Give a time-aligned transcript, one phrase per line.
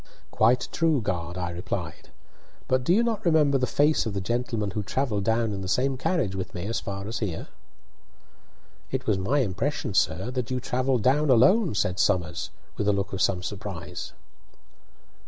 [0.31, 2.09] "Quite true, guard," I replied;
[2.67, 5.67] "but do you not remember the face of the gentleman who travelled down in the
[5.67, 7.49] same carriage with me as far as here?"
[8.89, 13.13] "It was my impression, sir, that you travelled down alone," said Somers, with a look
[13.13, 14.13] of some surprise.